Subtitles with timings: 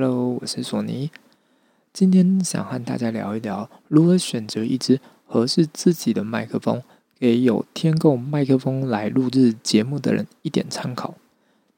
[0.00, 1.10] Hello，我是索尼。
[1.92, 6.80] 今天想和大家聊一聊如何选择一支合适自己的麦克风，
[7.18, 11.14] 给有天购麦克风来录制节目的人一点参考。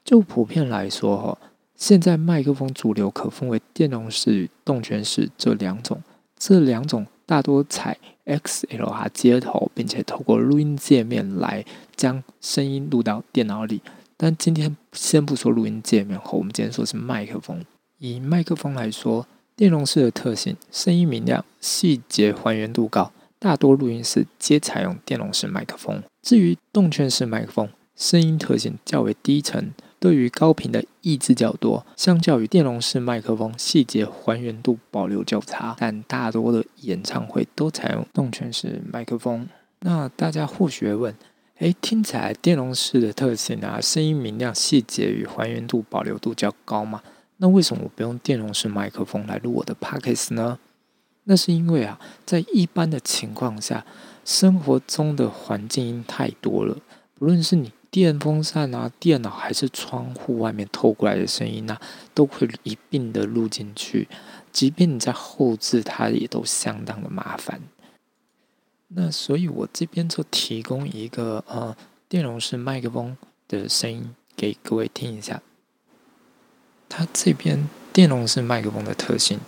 [0.05, 1.37] 就普遍来说，哈，
[1.75, 6.03] 现在麦克风主流可分为电容式与动圈式这两种。
[6.37, 7.97] 这两种大多采
[8.27, 11.65] XLR 接头，并且透过录音界面来
[11.95, 13.81] 将声音录到电脑里。
[14.15, 17.65] 但今天先不说录音界面，我们今天说是麦克风。
[18.03, 26.01] 以麦克风来说，电容式的特性，声音明亮，细节还原度高，大多录音室皆采用电容式麦克风。
[26.23, 35.75] 至于动圈式麦克风，声音特性较为低沉，对于高频的抑制较多，相较于电容式麦克风，细节还原度保留较差。
[35.77, 39.47] 但大多的演唱会都采用动圈式麦克风。
[39.81, 41.15] 那大家或许会问，
[41.59, 47.03] 诶，听起来电容式的特性啊，声音明亮，细节与还原度保留度较高嘛？
[47.41, 50.59] 那为什么我不用电容式麦克风来录我的 Podcast 呢？
[51.23, 53.83] 那是因为啊，在一般的情况下，
[54.23, 56.77] 生活中的环境音太多了，
[57.15, 61.81] 不论是你电风扇啊、电脑还是窗户外面透过来的声音啊，
[62.13, 64.07] 都会一并的录进去。
[64.51, 67.59] 即便你在后置，它也都相当的麻烦。
[68.89, 71.75] 那所以，我这边就提供一个呃
[72.07, 75.41] 电容式麦克风的声音给各位听一下。
[76.93, 79.39] 它这边电容式麦克风的特性，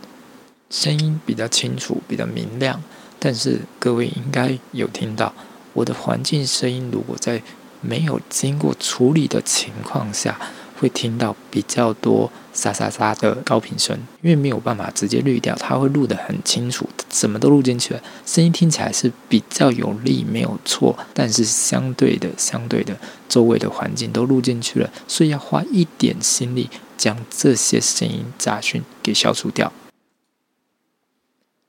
[0.70, 2.82] 声音比较清楚，比较明亮。
[3.20, 5.34] 但是各位应该有听到，
[5.74, 7.42] 我的环境声音如果在
[7.82, 10.40] 没有经过处理的情况下，
[10.84, 20.94] 会听到比较多沙沙沙的高频声，因为没有办法直接滤掉，它会录得很清楚，什么都录进去了，声音听起来是比较有力，没有错。
[21.14, 22.94] 但是相对的，相对的，
[23.30, 29.72] 周围的环境都录进去了，所以要花一点心力将这些声音杂讯给消除掉。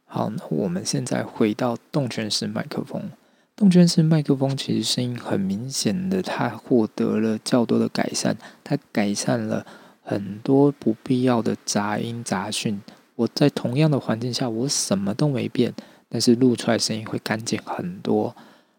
[0.06, 3.10] 好，那我们现在回到动圈式麦克风。
[3.56, 9.64] 动圈式麦克风其实声音很明显的，它获得了较多的改善，它改善了
[10.02, 12.82] 很多不必要的杂音杂讯。
[13.14, 15.72] 我在同样的环境下，我什么都没变，
[16.08, 18.34] 但是录出来声音会干净很多。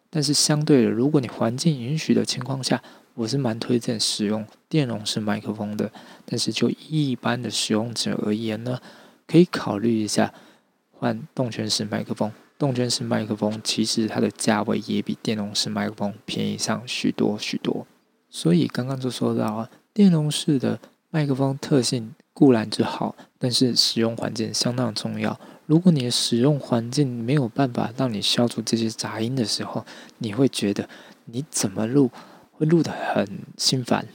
[0.09, 2.83] 但是相对的，如果你环境允许的情况下，
[3.13, 5.89] 我是蛮推荐使用电容式麦克风的。
[6.25, 8.81] 但是就一般的使用者而言呢，
[9.25, 10.33] 可以考虑一下
[10.91, 12.29] 换动圈式麦克风。
[12.57, 17.85] 动圈式麦克风其实它的价位也比电容式麦克风便宜上许多许多，
[18.29, 20.79] 所以刚刚就说到啊，电容式的
[21.09, 25.39] 麦克风特性固然之好，但是使用环境相当重要。
[25.65, 29.85] 如果你的使用环境没有办法让你消除这些杂音的时候，
[30.19, 30.87] 你会觉得
[31.25, 32.11] 你怎么录
[32.51, 33.27] 会录得很
[33.57, 34.07] 心烦，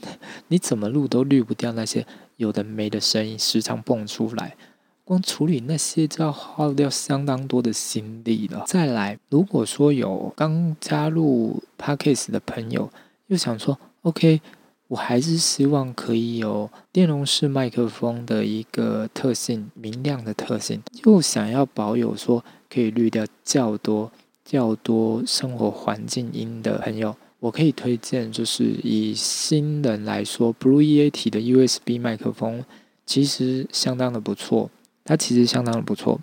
[0.47, 4.55] 你怎么录都滤不掉那些有的没的声音时常蹦出来。
[5.03, 8.63] 光处理那些就要耗掉相当多的心力了。
[8.67, 12.89] 再来，如果说有刚加入 Podcast 的朋友，
[13.27, 14.41] 又想说 OK，
[14.87, 24.11] 我还是希望可以有电容式麦克风的一个特性，明亮的特性，又想要保有说可以滤掉较多
[24.45, 32.63] 较多生活环境音的朋友，我可以推荐，就是以新人来说，Blue Yeti 的 USB 麦克风
[33.05, 34.69] 其实相当的不错。
[35.03, 36.19] 它其实相当的不错，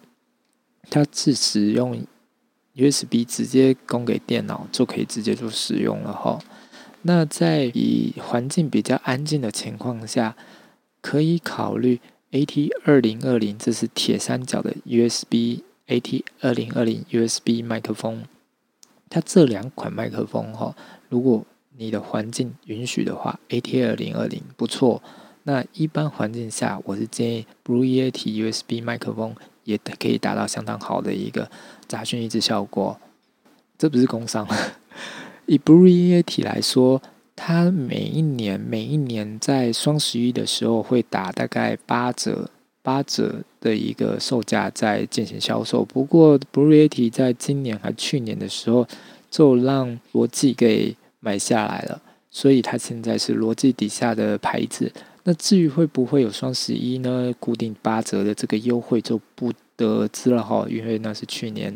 [0.90, 2.06] 它是使用
[2.74, 6.38] USB 直接供给电脑就可以直接就使用了哈。
[7.02, 10.36] 那在以环境比较安静的情况下，
[11.00, 12.00] 可以考虑
[12.30, 18.24] AT 二零二零，这是铁三角的 USB AT 二零二零 USB 麦克风。
[19.10, 20.76] 它这两款麦克风哈，
[21.08, 21.44] 如果
[21.76, 25.02] 你的环境允许的话，AT 二零二零不错。
[25.48, 31.50] 那一般环境下，我是建议 Blue Yeti USB 麦克风也可以达到相当好的一个
[31.86, 33.00] 杂讯抑制效果。
[33.78, 34.46] 这不是工伤。
[35.46, 37.00] 以 Blue Yeti 来说，
[37.34, 42.50] 它每一年每一年在双十一的时候会打大概八折
[42.82, 45.82] 八折的一个售价在进行销售。
[45.82, 48.86] 不过 Blue Yeti 在今年还去年的时候
[49.30, 54.92] 就让罗技给买下来了，所以它现在是罗技底下的牌子。
[55.24, 57.34] 那至于会不会有双十一呢？
[57.38, 61.74] 固定八折的这个优惠就不得而知了哈，因为那是去年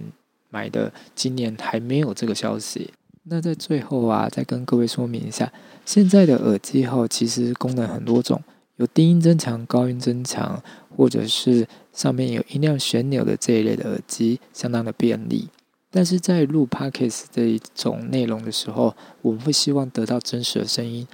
[0.48, 2.90] 买的，今年还没有这个消息。
[3.24, 5.52] 那在最后啊，再跟各位说明一下，
[5.84, 8.42] 现在的耳机哈，其实功能很多种，
[8.76, 10.60] 有低音增强、高音增强，
[10.96, 15.48] 或者是上面有音量旋钮的这一类的耳机，相当的便利。
[15.90, 21.06] 但是在录 Podcast 这一种内容的时候，我们会希望得到真实的声音。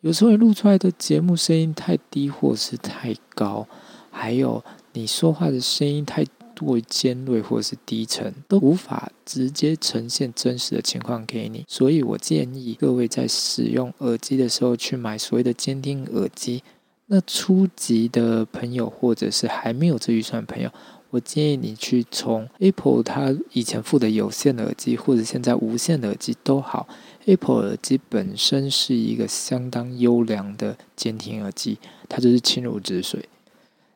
[0.00, 3.66] 有时候你录出来的节目声音太低或是太高，
[4.12, 4.62] 还有
[4.92, 6.24] 你说话的声音太
[6.56, 11.64] 过尖锐或是低沉，都无法直接呈现真实的情况给你。
[11.66, 16.62] 所以我建议各位在使用耳机的时候去买所谓的监听耳机。
[17.06, 20.70] 那初级的朋友或者是还没有这预算的朋友，
[21.10, 26.86] 我建议你去从 Apple 它以前附的有线耳机，或者现在无线耳机都好。
[27.28, 31.76] Apple 耳机本身是一个相当优良的监听耳机，
[32.08, 33.28] 它就是轻如止水，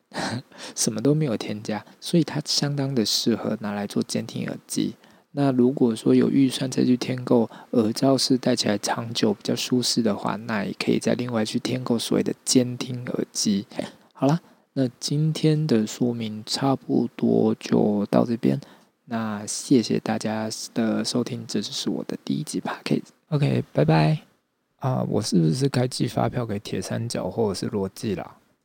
[0.75, 4.93] 什么都没有添加，所以它相当的适合拿来做监听耳机。
[5.31, 13.65] 那如果说有预算再去添购耳罩式戴起来长久比较舒适的话，那也可以再另外去添购所谓的监听耳机。
[14.13, 14.39] 好啦，
[14.73, 18.61] 那今天的说明差不多就到这边。
[19.05, 23.09] 那谢谢大家的收听，这就是我的第一集 Podcast。
[23.29, 24.17] OK，拜拜。
[24.79, 28.35] 啊，我是不是该寄发票给铁三角或者是罗技啦？